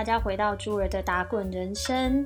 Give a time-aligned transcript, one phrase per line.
[0.00, 2.24] 大家回到朱儿的打滚人生。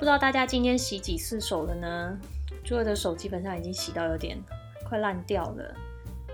[0.00, 2.18] 不知道大家今天洗几次手了呢？
[2.64, 4.36] 朱儿的手基本上已经洗到有点
[4.84, 5.72] 快烂掉了。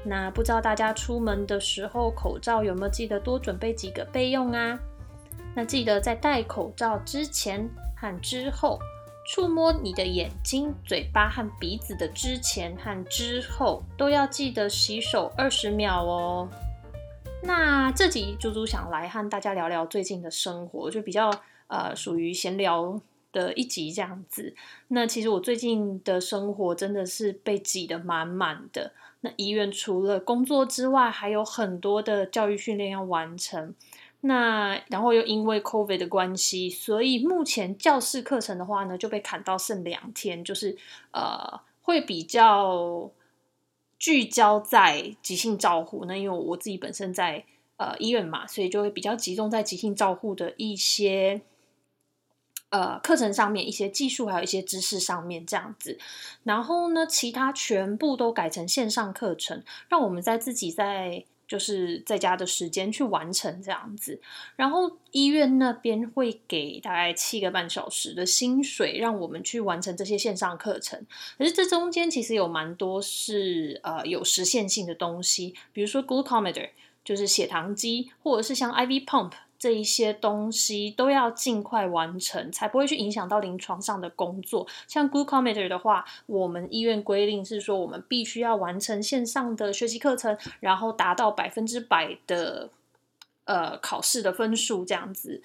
[0.02, 4.80] 那不知道大家出门的时候口罩有没有记得多准备几个备用啊？
[5.54, 8.78] 那记得在戴口罩之前和之后，
[9.26, 16.48] 触摸你的眼睛、嘴巴和鼻子的之前和之后，都要记得洗手二十秒哦。
[17.42, 21.30] 那这集猪猪想来和大家聊聊最近的生活，就比较
[21.68, 23.00] 呃属于闲聊
[23.32, 24.54] 的一集这样子。
[24.88, 28.92] 那其实我最近的生活真的是被挤得满满的。
[29.22, 33.74] 那医院除了工作之外，还有很多的教育训练要完成。
[34.20, 40.76] 那然后又因为 COVID 的关系，所以目前教室课程的话呢，就被砍到剩两天，就是
[41.12, 43.10] 呃会比较。
[44.00, 47.44] 聚焦在急性照护，那因为我自己本身在
[47.76, 51.42] 呃医院嘛，所以就会比较集中在急性照护的一些
[52.70, 55.98] 呃课程上面，一些技术还有一些知识上面这样子。
[56.42, 61.24] 然后呢，其他全部都改成线上课程，让我们在自己在。
[61.50, 64.20] 就是在家的时间去完成这样子，
[64.54, 71.04] 然后医院那边会给大概七个半小时的薪水，让我们去完成这些线上课程。
[71.36, 76.68] 可是这中间其实有蛮多是呃有实现性的东西，比如说 glucometer，
[77.04, 79.32] 就是血糖机，或者是像 IV pump。
[79.60, 84.66] 这一些东西都要尽快完成，才不会去影响到临床上的工作。
[84.88, 92.70] 像 glucometer 的话，我们医院规定是说，我们必须要完成线上的学习课程，然后达到百分之百的
[93.44, 95.42] 呃考试的分数，这样子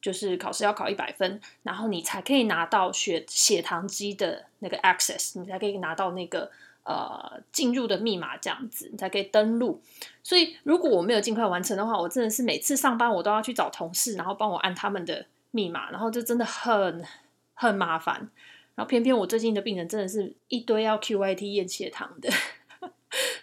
[0.00, 6.50] 就是考试要考一百分，然后你才可以拿到血血糖机的那个 access，你才可以拿到那个。
[6.88, 9.78] 呃，进入的密码这样子，你才可以登录。
[10.22, 17.04] 所以，如果我没有尽快完成的话，我真的是每次上班我都要去找同事，然后帮我按他们的密码，然后就真的很
[17.52, 18.30] 很麻烦。
[18.74, 22.30] 然后，偏偏我最近的病人真的是一堆要 QYT 验血糖的。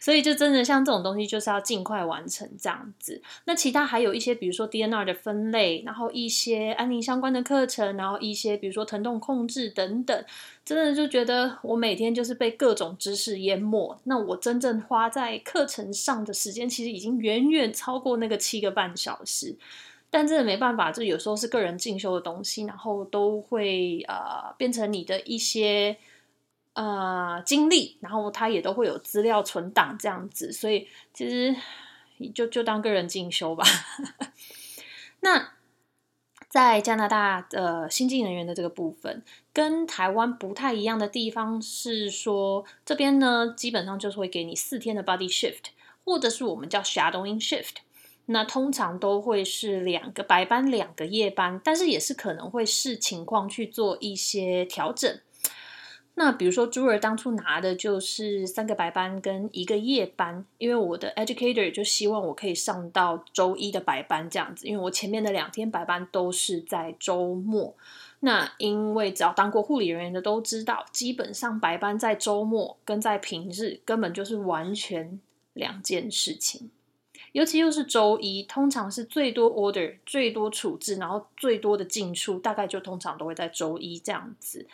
[0.06, 3.20] 所以就真的像这种东西，就是要尽快完成这样子。
[3.46, 10.26] 那其他还有一些，比如说 DNR 的分类，然后一些安宁相关的课程，然后一些比如说疼痛控制等等，
[10.64, 14.00] 真的就觉得我每天就是被各种知识淹没。
[14.04, 19.56] 那我真正花在课程上的时间，其实已经远远超过那个七个半小时。
[20.12, 25.98] 但真的没办法，这有时候是个人进修的东西，然后都会呃变成你的一些。
[26.76, 31.56] 呃，经历，然后他也都会有资料存档这样子，所以其实
[32.34, 33.64] 就就当个人进修吧。
[35.22, 35.54] 那
[36.50, 45.72] 在加拿大的新进人员的这个部分，跟台湾不太一样的地方是说，这边呢基本上就是会给你四天的 body shift，
[46.04, 47.78] 或者是我们叫 shadowing shift。
[48.26, 55.20] 那通常都会是两个白班，两个夜班，但是也是可能会视情况去做一些调整。
[56.18, 67.76] 那比如说，朱儿当初拿的就是三个白班跟一个夜班，因为我的 educator 就希望我可以上到周一的白班这样子，因为我前面的两天白班都是在周末。
[68.22, 75.20] 那因为只要当过护理人员的都知道，基本上白班在周末跟在平日根本就是完全
[75.54, 76.72] 两件事情，
[77.34, 84.66] 尤其又是周一，通常是最多 order、最多处置，然后最多的进出，大概就通常都会在周一这样子。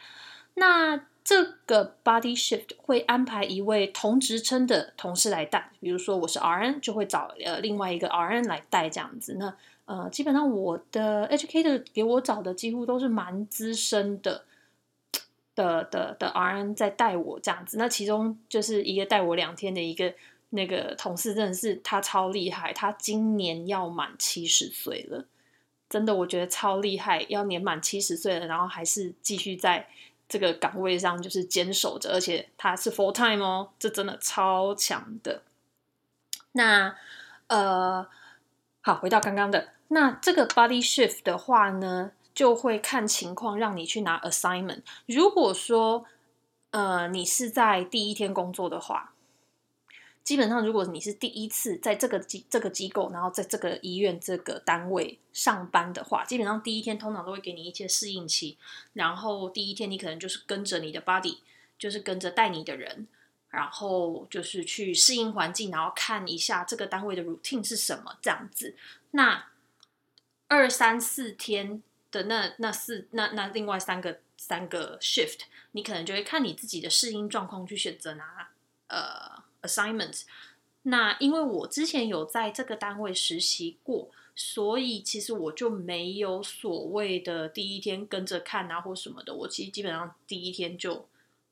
[0.53, 9.35] 那这个 body shift 会安排一位同职称的同事来带，比如说我是 RN，就会找呃另外一个 RN 来带这样子。
[9.35, 9.55] 那
[9.85, 14.43] 呃，基本上我的 educator 给我找的几乎都是蛮资深的
[15.53, 17.77] 的的的 RN 在带我这样子。
[17.77, 20.13] 那其中就是一个带我两天的一个
[20.49, 25.25] 那个同事，真的是他超厉害，他今年要满七十岁了，
[25.87, 29.87] 真的我觉得超厉害，要年满七十岁了，然后还是继续在。
[30.31, 35.43] 这个岗位上就是坚守着，而且他是 full time 哦，这真的超强的。
[36.53, 36.95] 那
[37.47, 38.07] 呃，
[38.79, 44.83] 好，回到刚刚的那这个 body shift 的话呢，就会看情况让你去拿 assignment。
[45.05, 46.05] 如果说
[46.71, 49.11] 呃你是在第一天工作的话。
[50.23, 58.55] 基本上，如果你是第一次在这个机这个机构，然后在这个医院这个单位上班的话，基本上第一天通常都会给你一些适应期。
[58.93, 61.39] 然后第一天你可能就是跟着你的 body，
[61.79, 63.07] 就是跟着带你的人，
[63.49, 68.75] 然后就是去适应环境，然后看一下这个单位的 routine 是什么这样子。
[69.11, 69.47] 那
[70.47, 71.81] 二三四天
[72.11, 75.39] 的那那四那那另外三个三个 shift，
[75.71, 78.49] 你可能就会看你自己的适应状况去选择拿
[78.87, 79.43] 呃。
[79.61, 80.23] assignment，
[80.83, 91.07] 那因为我之前有在这个单位实习过，所以其实我就没有所谓的第一天跟着看啊或什么的，我其实基本上第一天就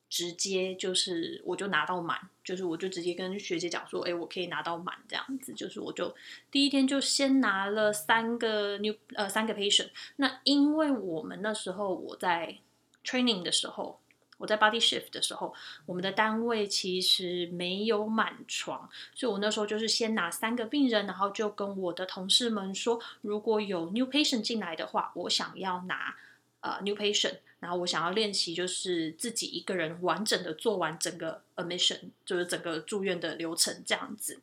[0.08, 6.12] 直接就是我就拿到满，就是我就直接跟学姐讲说，哎，我可以拿到满这样子，就是我就
[6.50, 12.58] 第一天就先拿了三个 new 呃三个 patient，那因为我们那时候我在
[13.04, 13.99] training 的时候。
[14.40, 15.52] 我在 body shift 的时候，
[15.84, 26.16] 我们的单位其实没有满床，所以我那时候就是先拿三个病人，然后就跟我的同事们说，如果有 new patient 进来的话，我想要拿
[26.60, 34.40] 呃 new patient，然后我想要练习就是自己一个人完整的做完整个 admission，就是整个住院的流程这样子。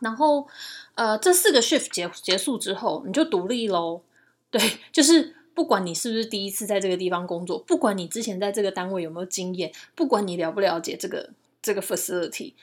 [0.00, 0.48] 然后
[0.94, 4.00] 呃这四个 shift 结结束之后，你就独立喽，
[4.50, 5.36] 对，就是。
[5.54, 11.30] 不管你是不是第一次在这个地方工作，不管你之前在这个单位有没有经验，不管你了不了解这个
[11.60, 12.54] 这个 facility，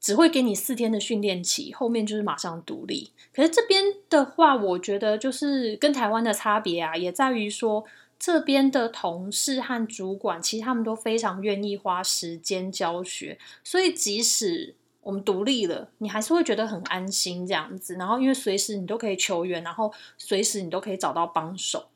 [0.00, 3.12] 只会给你四天的训练期，后面就是马上独立。
[3.32, 7.84] 可是这边的话，我觉得就是跟台湾的差别啊，也在于说
[8.18, 17.94] 这边的同事和主管，其实他们都非常愿意花时间教学，所以即使我们独立了，你还是会觉得很安心这样子。
[17.94, 21.86] 然后因为随时你都可以求援，然后随时你都可以找到帮手。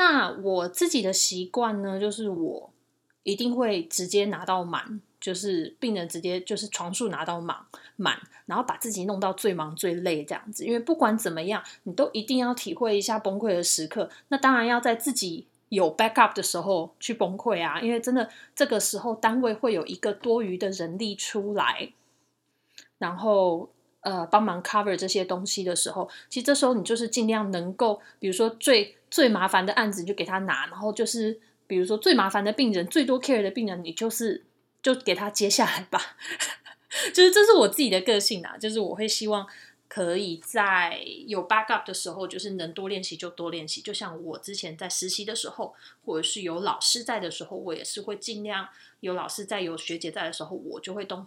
[0.00, 2.72] 那我自己的习惯呢，就是我
[3.22, 7.54] 一定会直接拿到满，就是病人直接就是床数拿到满
[7.96, 10.64] 满，然后把自己弄到最忙最累这样子。
[10.64, 14.08] 因为不管怎么样，你都一定要体会一下崩溃的时刻。
[14.28, 21.92] 那当然要在自己有 backup 的时候去崩溃啊，因为真的这个时候单位会有一个多余的人力出来，
[22.96, 23.68] 然后
[24.00, 28.96] 呃帮忙 cover 这些东西的时候，其实这时候你就是尽量能够，比如说最。
[29.10, 34.44] 最麻烦的案子你就给他拿，然后就是比如说最麻烦的病人、最多 care 的病人，你就是
[34.80, 36.00] 就给他接下来吧。
[37.12, 39.44] 就是这是我自己的个性啊，就是我会希望
[39.88, 43.80] 可以在有 backup 的时候，就是能多练习就多练习。
[43.80, 45.74] 就像我之前在实习的时候，
[46.04, 48.68] 或者是有老师在的时候，我也是会尽量
[49.00, 51.26] 有老师在、有学姐在的时候，我就会都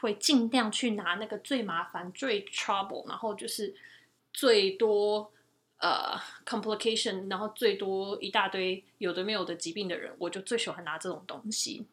[0.00, 3.74] 会尽量去拿那个最麻烦、最 trouble，然后就是
[4.32, 5.30] 最多。
[5.80, 11.86] 呃，complication，然后最多一大堆有的没有的疾病的人，我就最喜欢拿这种东西，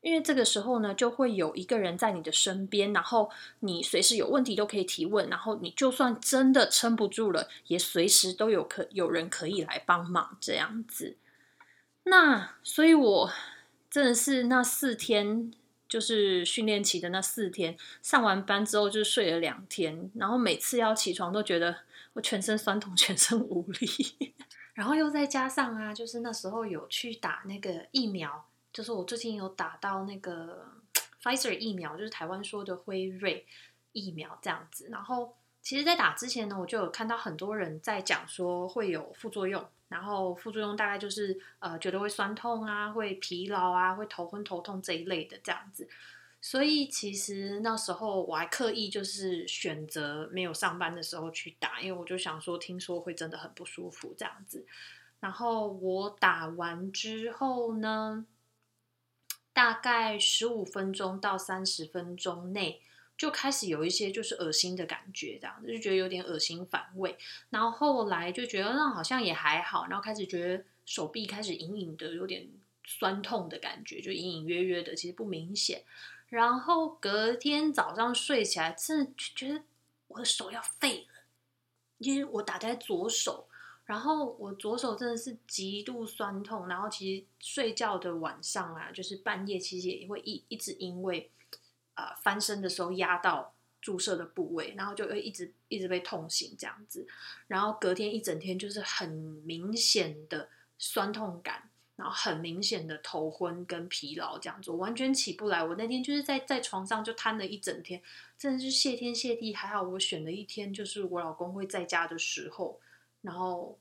[0.00, 3.30] 因为这个时候呢，就会有一个人在你的身边，然后
[3.60, 11.16] 你随时有问题都可以提问，然后你就算真的撑不住了，也随时都有可有人可以来帮忙这样子。
[12.02, 13.30] 那所以，我
[13.88, 15.52] 真的是那四天，
[15.88, 21.76] 就是训练期的那四天，上完班之后就睡了两天，然后每次要起床都觉得。
[22.16, 24.34] 我全身酸痛，全身无力，
[24.72, 28.42] 然后又再加上啊，就是那时候有去打那个疫苗，
[28.72, 30.66] 就是我最近有打到那个
[31.22, 33.46] Pfizer 疫苗，就是台湾说的辉瑞
[33.92, 34.88] 疫苗这样子。
[34.90, 45.88] 然后其实，在打之前呢，我就有看到很多人在讲说会有副作用，然后副作用大概就是呃，觉得会酸痛啊，会疲劳啊，会头昏头痛这一类的这样子。
[46.40, 54.64] 所以其实那时候我还刻意就是选择没有上班的时候去打，因为我就想说，听说会真的很不舒服这样子。
[55.18, 58.24] 然后我打完之后呢，
[59.52, 62.80] 大概十五分钟到三十分钟内
[63.16, 67.16] 就开始有一些就是恶心的感觉，这样子就觉得有点恶心反胃。
[67.50, 72.46] 然后后来就觉得那好像也还好，然后开始觉得手臂开始隐隐的有点
[72.84, 75.82] 酸痛的感觉，就隐隐约约的，其实不明显。
[76.28, 79.62] 然后隔天早上睡起来，真的就觉得
[80.08, 81.22] 我的手要废了，
[81.98, 83.48] 因为我打在左手，
[83.84, 86.68] 然后我左手真的是极度酸痛。
[86.68, 91.30] 然后其实睡觉的晚上啊，就是半夜，其实也会一一直因为
[91.96, 97.06] 呃翻身的时候压到注射的部位，然后就会一直一直被痛醒这样子。
[97.48, 99.10] 然后隔天一整天就是很
[99.44, 100.48] 明显的
[100.78, 101.68] 酸痛感。
[101.96, 105.64] 然后很明显的头昏跟疲劳这样子，完全起不来。
[105.64, 108.02] 我那天就是在在床上就瘫了一整天，
[108.36, 109.54] 真的是谢天谢地。
[109.54, 112.78] 还好我选了一天，就是我老公会在家的时候，
[113.22, 113.78] 然后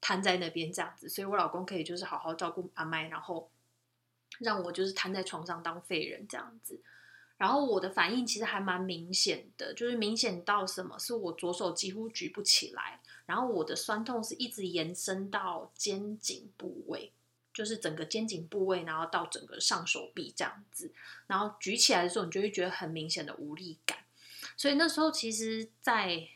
[0.00, 3.50] 瘫在那边这样子，所以我老公可以就是好好照顾阿麦，然后
[4.38, 6.80] 让我就是瘫在床上当废人这样子。
[7.38, 17.12] 然后我的反应其实还蛮明显的，就是明显到什么是我左手几乎举不起来，然后我的酸痛是一直延伸到肩颈部位。
[17.50, 20.92] 就是整个肩颈部位，然后到整个上手臂这样子，
[21.26, 23.98] 然后举起来的时候，你就会觉得很明显的无力感。
[24.56, 26.28] 所以那时候，其实，在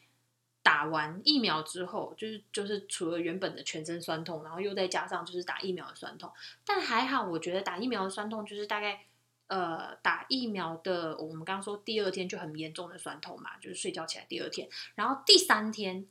[0.64, 6.32] 打完疫苗之后，就是就是除了原本的全身酸痛，然后又再加上就是打疫苗的酸痛，
[6.64, 9.04] 但还好，我觉得打疫苗的酸痛就是大概
[9.52, 16.06] 呃打疫苗的，我们刚刚说第二天就很严重的酸痛嘛，就是睡觉起来第二天，然后第三天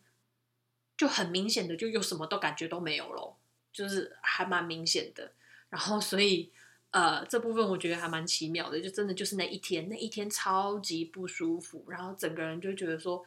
[0.95, 3.35] 就很明显的就有什么都感觉都没有咯，
[3.73, 5.31] 就是还蛮明显的。
[5.69, 6.51] 然后所以
[6.91, 13.25] 呃这部分我觉得还蛮奇妙的，就真的就是那一天那一天超级不舒服，然后整个人就觉得说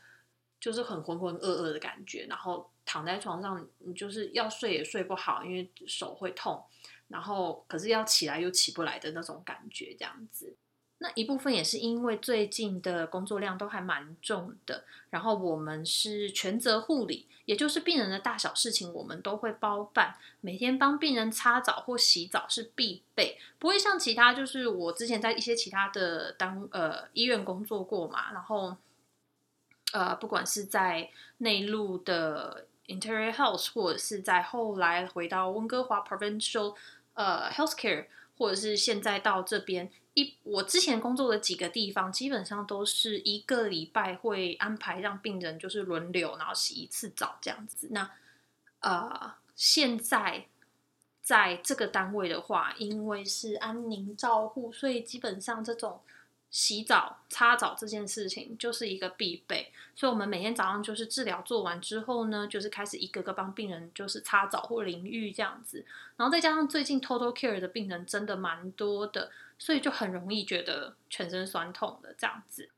[0.61, 6.63] 就是很浑浑噩噩的感觉，然后躺在床上你就是要睡也睡不好，因为手会痛，
[7.09, 10.55] 然后可是要起来又起不来的那种感觉，这样子。
[10.99, 28.75] 那一部分也是因为最近的工作量都还蛮重的，然后我们是全责护理，也就是病人的大小事情我们都会包办，每天帮病人擦澡或洗澡是必备，不会像其他就是我之前在一些其他的当呃医院工作过嘛，然后
[29.93, 36.75] 呃不管是在内陆的 Interior Health，或者是在后来回到温哥华 Provincial
[37.15, 39.91] 呃 Healthcare，或者是现在到这边。
[40.15, 47.89] 一我之前工作的几个地方，基本上都是一个礼拜会安排让病人就是轮流，然后洗一次澡这样子。
[47.91, 48.11] 那
[48.81, 50.47] 呃，现在
[51.21, 56.01] 在这个单位的话，因为是安宁照护，所以基本上这种。
[56.51, 65.85] 洗澡、擦澡这件事情就是一个必备，所以我们每天早上就是治疗做完之后呢，就是开始一个个帮病人就是擦澡或淋浴这样子，
[66.17, 72.71] 然后再加上最近 Total Care 的病人真的蛮多的，所以就很容易觉得全身酸痛的这样子。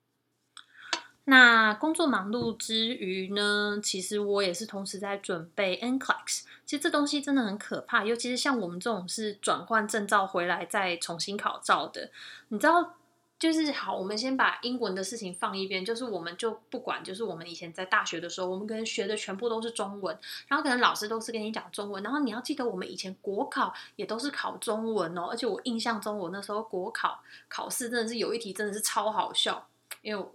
[1.24, 12.10] 那工作忙碌之余呢，其实我也是同时在准备 NCLEX，其实这东西真的很可怕，尤其是像我们这种是转换证照回来再重新考照的，
[12.48, 12.94] 你知道。
[13.38, 15.84] 就是好，我们先把英文的事情放一边。
[15.84, 25.28] 就是我们就不管，就是我们以前在大学的时候，我们可能学的全部都是中文，然后可能老师都是跟你讲中文，然后你要记得，我们以前国考也都是考中文哦。
[25.30, 29.68] 而且我印象中，我那时候国考考试真的是有一题真的是超好笑，
[30.02, 30.26] 因为。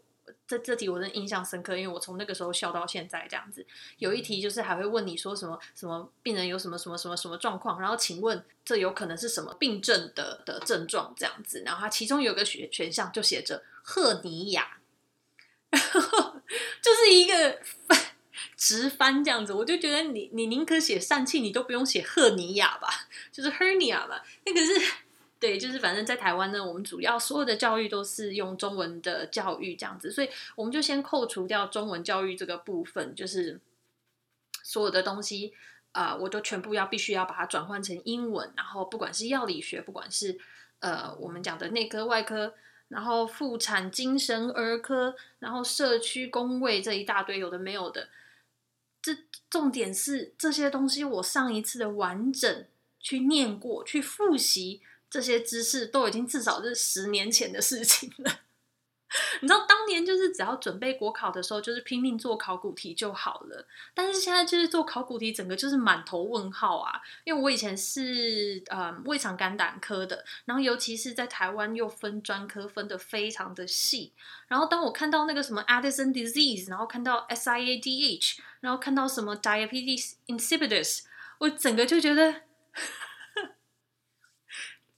[0.47, 3.65] 这这题我真的印象深刻，因为我从那个时候笑到现在这样子。
[3.97, 11.61] 有一题就是还会问你说什么什么病人有什么什么什么什么状况，然后请问这有可能是什么病症的的症状这样子。
[11.65, 14.77] 然后它其中有个选选项就写着赫尼亚，
[15.69, 16.41] 然 后
[16.81, 17.59] 就是一个
[18.55, 19.53] 直翻这样子。
[19.53, 22.87] 我就觉得你你宁可写疝气，你都不用写赫尼亚吧，
[23.31, 24.73] 就是 hernia 吧，那个是。
[25.41, 33.59] 对，就是反正在台湾呢，我们主要所有的教育都是用中文的教育这样子，所以我们就先扣除掉中文教育这个部分，就是
[34.61, 35.51] 所有的东西
[35.93, 40.37] 啊，我都全部要必须要把它转换成英文，然后不管是药理学，不管是
[40.77, 42.53] 呃我们讲的内科、外科，
[42.89, 48.09] 然后妇产、精神、儿科，然后社区、工位这一大堆有的没有的，
[49.01, 49.17] 这
[49.49, 52.65] 重点是这些东西我上一次的完整
[52.99, 54.83] 去念过，去复习。
[55.11, 58.39] 这些知识都已经至少是十年前的事情了。
[59.41, 63.67] 你知道，当年就是只要准备国考的时候，就是拼命做考古题就好了。
[63.93, 67.01] 但是现在就是做考古题，整个就是满头问号啊！
[67.25, 74.13] 因为我以前是呃胃肠肝胆科的，然后尤其是在台湾又分专科分的非常的细。
[74.47, 81.01] 然后当我看到那个什么 Addison disease，然后看到 SIADH，然后看到什么 Diabetes insipidus，
[81.39, 82.43] 我整个就觉得。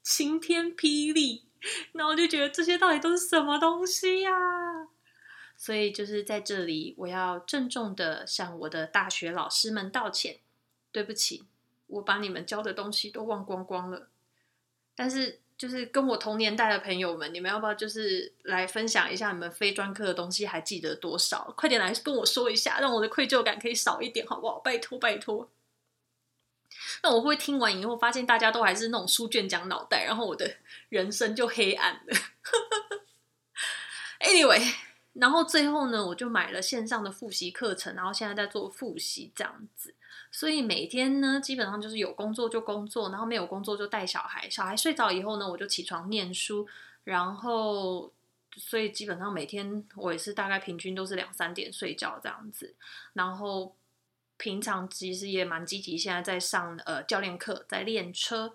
[0.03, 1.45] 晴天霹雳，
[1.93, 4.31] 那我就觉得这些到底都是什么东西呀？
[5.55, 10.39] 所以就是在这里，我要郑重的向我的大学老师们道歉，
[10.91, 11.45] 对不起，
[11.87, 14.09] 我把你们教的东西都忘光光了。
[14.93, 21.53] 但是就是跟我同年代的朋友们，你们要不要就是来分享一下你们非专科的东西还记得多少？
[21.55, 24.59] 快点来跟我说一下，让我的愧疚感可以少一点，好不好？
[24.59, 25.49] 拜托拜托。
[27.01, 30.57] 那我会听完以后，发现大家都还是那种书卷讲脑袋，然后我的
[30.89, 32.17] 人生就黑暗了。
[34.19, 34.73] Anyway，
[35.13, 39.93] 然后最后呢，我就买了线上的复习课程，然后现在在做复习这样子。
[40.31, 44.49] 所以每天呢，基本上就是有工作就工作，然后没有工作就带小孩。
[44.49, 46.67] 小孩睡着以后呢，我就起床念书。
[47.03, 48.11] 然后，
[48.55, 52.73] 所以基本上每天我也是大概平均都是两三点睡觉这样子。
[53.13, 53.75] 然后。
[54.43, 58.53] 平常其实也蛮积极，现在在上呃教练课，在练车。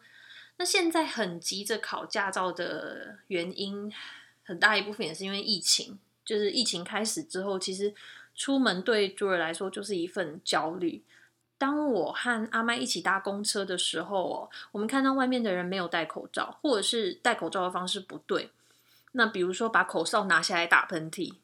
[0.59, 3.91] 那现在很急着考驾照的原因，
[4.45, 5.99] 很大一部分也是因为疫情。
[6.27, 7.95] 就是疫情开始之后，其实
[8.35, 11.03] 出门对朱尔来说就是一份焦虑。
[11.57, 18.51] 当我和阿麦一起搭公车的时候，我们看到外面的人没有戴口罩，或者是戴口罩的方式不对。
[19.13, 21.37] 那比如说把口哨拿下来打喷嚏，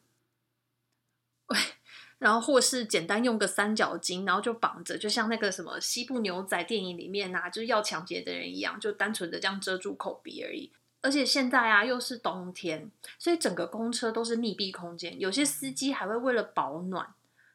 [1.47, 1.57] 喂。
[2.17, 10.71] 然后或是简单用个三角巾，然后就绑着，就像那个什么西部牛仔电影里面呐，就是要抢劫的人一样，就单纯的这样遮住口鼻而已。
[11.01, 17.13] 而且现在啊，又是冬天，所以整个公车都是密闭空间，有些司机还会为了保暖，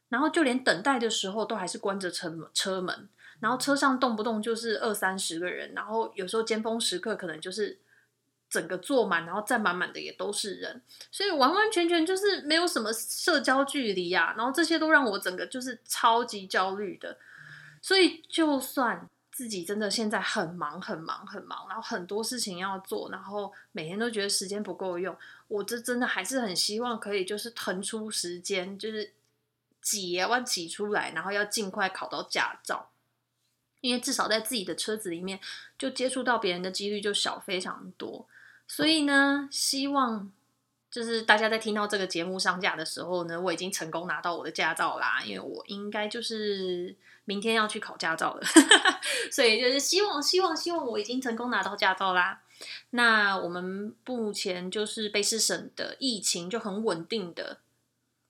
[0.09, 3.09] 然后就连等待的时候都还是关着车门车门，
[3.41, 7.79] 然后车上动不动就是二三十个人，然后有时候尖峰时刻可能就是
[8.51, 17.17] 整个坐满，然后站满满的也都是人，所以完完全全就是没有什么社交距离呀，然后这些都让我整个就是超级焦虑的，
[17.81, 25.17] 所以就算自己真的现在很忙很忙很忙，然后很多事情要做，然后每天都觉得时间不够用，
[25.49, 29.13] 我这真的还是很希望可以就是腾出时间，就是。
[29.83, 32.91] 挤也要挤出来，然后要尽快考到驾照，
[33.81, 35.41] 因为至少在自己的车子里面，
[35.79, 38.29] 就接触到别人的几率就小非常多。
[38.73, 40.31] 所以呢，希望
[40.89, 48.43] 就是大家在听到这个节目上架的时候呢，我已经成功拿到我的驾照啦，因为我应该就是明天要去考驾照了，
[49.33, 52.43] 所以就是希望希望希望我已经成功拿到驾照啦。
[52.91, 57.59] 那我们目前就是卑诗省的疫情就很稳定的。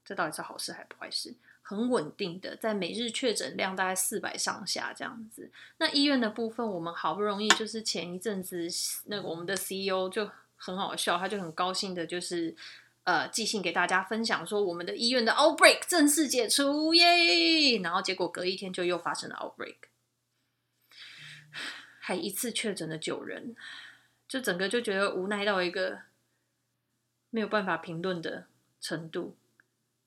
[0.02, 1.35] 这到底是好事还是坏事？
[1.70, 5.48] 很稳定的，在每日确诊量大概四百上下这样子。
[5.78, 8.66] 那医院的部分，我们好不容易就是前一阵子，
[9.04, 12.52] 那个我们的 CEO 就很好笑，他就很高兴的，就是
[13.04, 17.78] 呃寄信给大家分享说，我们的医院的 outbreak 正式解除耶。
[17.78, 19.76] 然后结果隔一天就又发生了 outbreak，
[22.00, 23.54] 还一次确诊了九人，
[24.26, 26.00] 就整个就觉得无奈到一个
[27.30, 28.46] 没有办法评论的
[28.80, 29.36] 程度。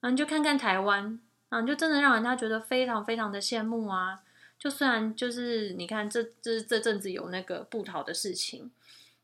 [0.01, 1.21] 然后你就看看台湾，
[1.53, 4.19] 啊，就真的让人家觉得非常非常的羡慕啊！
[4.57, 8.71] 就虽然就是你看这这这阵子有那个不逃的事情，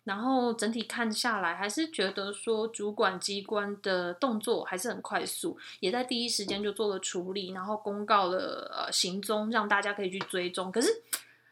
[0.04, 10.72] 然后整体看下来，还是觉得说主管机关的动作还是很快速，也在第一时间就做了处理，然后公告了呃行踪，让大家可以去追踪。
[10.72, 11.02] 可是。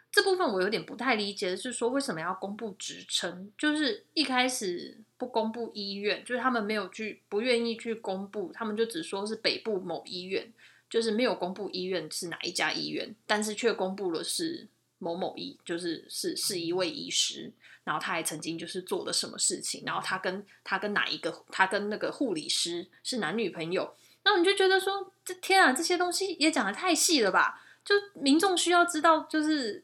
[0.10, 3.52] 这部分我有点不太理解的是说，为什么要公布职称？
[3.56, 10.52] 就是一开始不公布医院，就是他们没有去，不愿意去公布，他们就只说是北部某医院，
[10.90, 17.52] 就是没有公布医院是哪一家医院，但是却公布了是某某医，就是是是一位医师，
[17.84, 27.62] 然后他还曾经就是做了什么事情，然后他跟他跟哪一个，他跟那个护理师是男女朋友，那你就觉得说，这天啊，这些东西也讲的太细了吧？
[27.86, 29.84] 就民众需要知道，就是。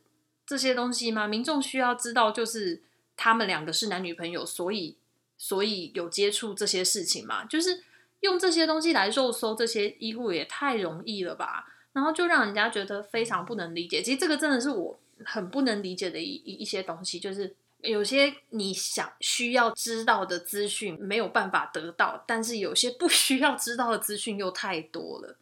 [0.54, 1.28] 这些东西吗？
[1.28, 2.80] 民众需要知道，就是
[3.18, 4.96] 他们两个是男女朋友，所以
[5.36, 7.44] 所以有接触这些事情嘛？
[7.46, 7.84] 就是
[8.20, 11.66] 用这些东西来肉搜这些衣物也太容易了吧？
[11.94, 14.04] 然后就让人家觉得非常不能理解。
[14.04, 25.36] 其实这个真的是我很不能理解的一一些东西，就是有些你想需要知道的资讯没有办法得到，但是有些不需要知道的资讯又太多了，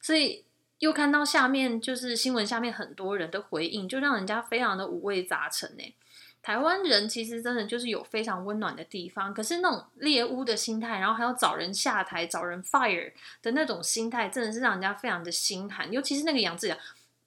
[0.00, 0.42] 所以。
[0.78, 5.94] 又看到下面就是新闻下面很多人的回应，就让人家非常的五味杂陈呢。
[6.40, 13.12] 台湾人其实真的就是有非常温暖的地方，可是那种猎巫的心态，然后还要找人下台、找人 fire
[13.42, 15.90] 的那种心态，真的是让人家非常的心寒。
[15.92, 16.78] 尤其是那个杨志良，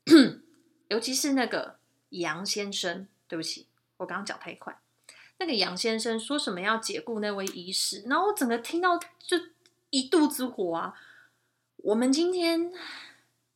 [0.88, 1.76] 尤其是那个
[2.10, 4.80] 杨先生，对不起，我刚刚讲太快。
[5.40, 9.38] 那个杨先生说什么要解雇那位医师，然后我整个听到就
[9.90, 10.96] 一肚子火啊！
[11.78, 12.72] 我们今天。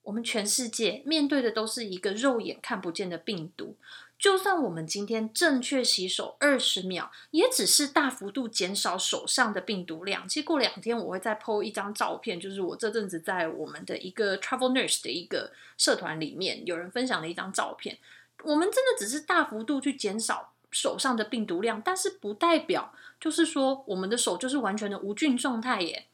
[0.06, 3.76] 我们全世界面对的都是一个肉眼看不见的病毒，
[4.18, 10.28] 就算我们今天正确洗手二十秒，也只是大幅度减少手上的病毒量。
[10.30, 17.98] 其实过两天我会再 PO 一张照片，就是我这阵子在我们的一个 Travel Nurse 的一个社团里面，有人分享了一张照片。
[18.44, 26.06] 我们真的只是大幅度去减少手上的病毒量，但是不代表就是说我们的手就是完全的无菌状态耶。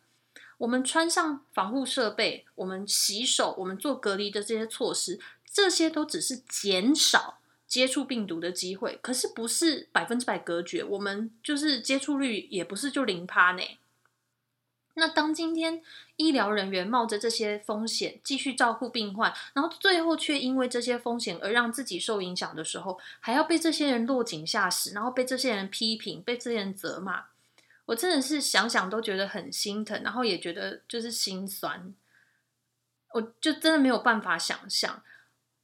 [0.62, 5.19] 我们穿上防护设备，我们洗手，我们做隔离的这些措施，
[5.52, 10.84] 这些都只是减少接触病毒的机会，可是不是百分之百隔绝。
[10.84, 13.63] 我们就是接触率也不是就零趴呢。
[14.93, 15.82] 那当今天
[16.17, 27.30] 医疗人员冒着这些风险继续照顾病患，然后最后却因为这些风险而让自己受影响的时候，还要被这些人落井下石，然后被这些人批评，被这些人责骂。
[27.91, 31.93] 我真的是想想都觉得很心疼，然后也觉得就是心酸。
[33.13, 35.04] 我就真的没有办法想象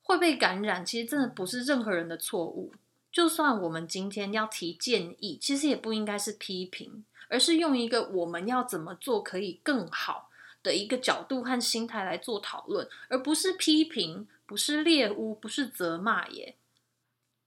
[0.01, 2.73] 会被感染，其实真的不是任何人的错误。
[3.09, 10.29] 就算我们今天要提建议，其实也不应该是批评，而是用一个我们要怎么做可以更好
[10.61, 16.27] 的一个角度和心态来做讨论，而不是批评，不是猎污，不是责骂。
[16.27, 16.57] 耶，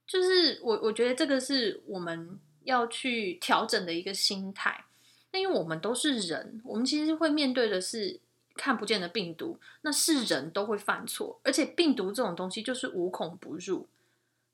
[0.07, 2.39] 就是我我觉得这个是我们。
[2.63, 4.85] 要去调整的一个心态，
[5.31, 8.19] 那因为我们都是人，我们其实会面对的是
[8.55, 13.87] 看不见的病毒，那是人都会犯错，而且病毒这种东西就是无孔不入。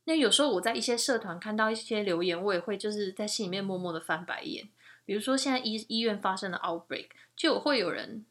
[0.06, 4.70] 那有时候我在一些社团看到一些留言，我也会就是在心里面默默的翻白眼。
[5.06, 8.26] 比如说现在医医院发生了 outbreak，就会有人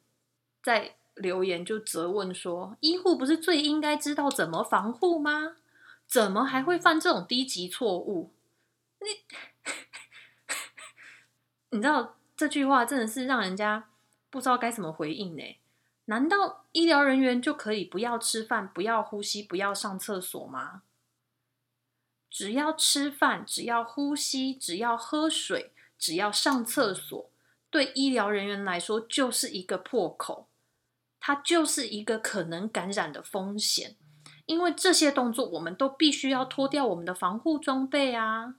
[0.63, 5.57] 在留言就责问说：“医护不是最应该知道怎么防护吗？
[6.07, 8.31] 怎么还会犯这种低级错误？”
[9.01, 9.07] 你
[11.71, 13.89] 你知道这句话真的是让人家
[14.31, 15.43] 不知道该怎么回应呢？
[16.07, 20.83] 难道医疗人员就可以不要吃饭、不要呼吸、不要上厕所吗？
[22.31, 27.31] 只要吃饭，只要呼吸，只要喝水，只要上厕所，
[27.71, 30.49] 对医疗人员来说就是一个破口，
[31.19, 33.97] 它就是一个可能感染的风险。
[34.45, 38.55] 因为这些动作，我们都必须要脱掉我们的防护装备啊！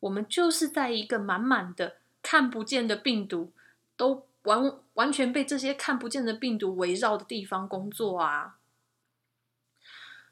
[0.00, 3.52] 我们就是在一个满满的看不见的病毒
[3.96, 4.26] 都。
[4.44, 8.56] 完完全被这些看不见的病毒围绕的地方工作啊！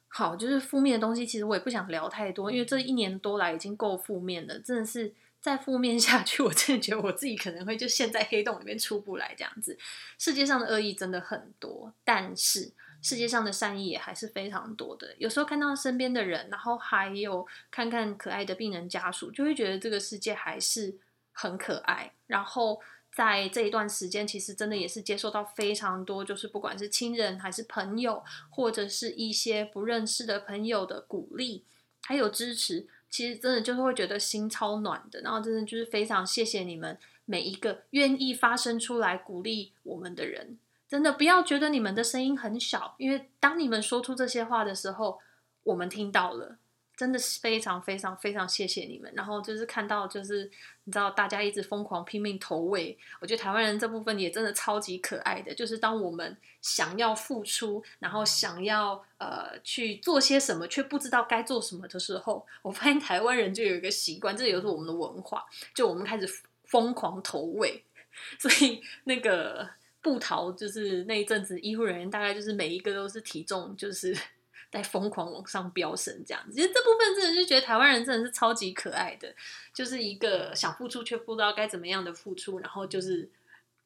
[0.08, 9.76] 好，就是负面的东西，其实我也不想聊太多，因为这一年多来已经够负面了，真的是再负面下去，我真的觉得我自己可能会就陷在黑洞里面出不来这样子。
[10.18, 15.14] 世界上的恶意真的很多，但是世界上的善意也还是非常多的。
[15.18, 20.96] 有时候看到身边的人，然后还有看看可爱的病人家属，就会觉得这个世界还是
[21.32, 22.80] 很可爱，然后。
[23.14, 31.64] 在这一段时间，其实真的也是接受到非常多，就是不管是亲人还是朋友，或者是一些不认识的朋友的鼓励，
[32.02, 35.22] 还有支持，其实真的就是会觉得心超暖的。
[35.22, 45.18] 然后真的就是非常谢谢你们每一个愿意发声出来鼓励我们的人，真的不要觉得你们的声音很小，因为当你们说出这些话的时候，
[45.64, 46.58] 我们听到了。
[46.96, 50.50] 真的是非常非常非常谢谢你们，然后就是看到就是
[50.84, 65.44] 你知道大家一直疯狂拼命投喂，我觉得台湾人这部分也真的超级可爱的，就是当我们想要付出，然后想要呃去做些什么，却不知道该做什么的时候，我发现台湾人就有一个习惯，这也是我们的文化，
[65.74, 66.26] 就我们开始
[66.64, 67.84] 疯狂投喂，
[68.40, 69.68] 所以那个
[70.06, 74.16] 布逃就是那一阵子医护人员大概就是每一个都是体重就是。
[74.68, 79.32] 在疯狂往上飙升，这样子，其实这部分真的就觉得台湾人真的是超级可爱的，
[79.72, 83.30] 就是一个想付出却不知道该怎么样的付出，然后就是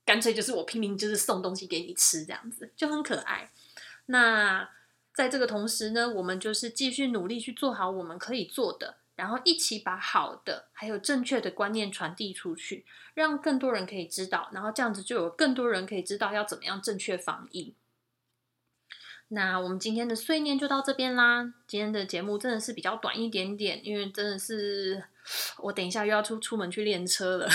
[0.07, 3.51] 干脆就是我拼命就是送东西给你吃，这样子就很可爱。
[4.07, 4.69] 那
[5.15, 17.75] 在这个同时呢，我们就是继续努力去做好我们可以做的，然后一起把好的还有正确的观念传递出去，让更多人可以知道，然后这样子就有更多人可以知道要怎么样正确防疫。
[19.29, 21.53] 那我们今天的碎念就到这边啦。
[21.69, 25.05] 今天的节目真的是比较短一点点，因为真的是
[25.59, 27.47] 我等一下又要出出门去练车了。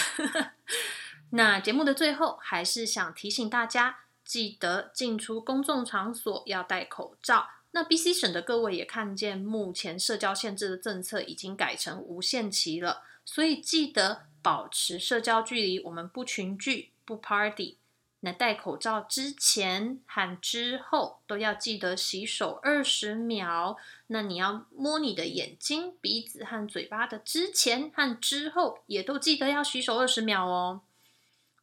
[1.33, 7.49] 那节目的最后，还是想提醒大家，记得进出公众场所要戴口罩。
[7.75, 17.75] 那 B C 省的各位也看见，目前社交限制的政策已经改成无限期了，所以记得保持社交距离，我们不群聚，不 party。
[18.21, 23.75] 那戴口罩之前和之后都要记得洗手二十秒。
[24.07, 30.79] 那你要摸你的眼睛、鼻子和嘴巴的之前和之后，也都记得要洗手二十秒哦。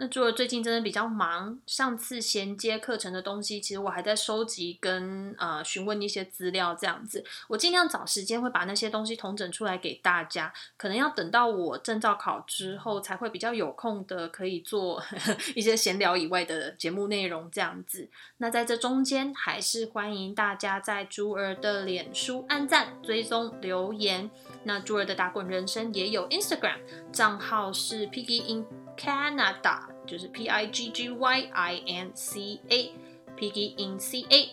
[0.03, 10.53] 那做了最近真的比较忙，上次衔接课程的东西，其实我还在收集跟呃询问一些资料，这样子，我尽量找时间会把那些东西统整出来给大家。
[10.77, 15.01] 可能要等到我证照考之后，才会比较有空的可以做
[15.55, 18.11] 一些闲聊以外的节目内容这样子。
[18.39, 24.29] 那在这中间，还是欢迎大家在朱儿的脸书按赞、追踪、留言。
[24.65, 26.81] 那朱儿的打滚人生也有 Instagram
[27.13, 29.92] 账号是 Piggy in Canada。
[30.07, 34.51] 就是 P I G G Y I N C A，Piggy in C A，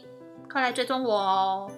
[0.51, 1.71] 快来追踪我哦！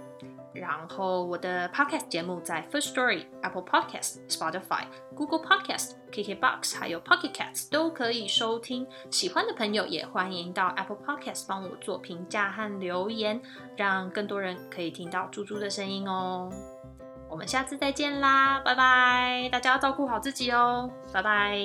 [0.54, 4.84] 然后我的 Podcast 节目在 First Story、Apple Podcast、Spotify、
[5.16, 8.86] Google Podcast、KKBox 还有 Pocket Casts 都可以收听。
[9.10, 13.42] 喜欢的朋友也欢迎到 Apple Podcast 帮我做评价和留言，
[13.78, 16.50] 让更多人可以听到猪猪的声音哦。
[17.30, 19.48] 我们下次再见啦，拜拜！
[19.50, 21.58] 大家要照顾好自己哦，拜拜。